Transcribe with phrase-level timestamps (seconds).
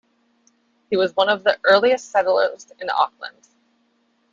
[0.89, 3.47] He was one of the earliest settlers in Auckland.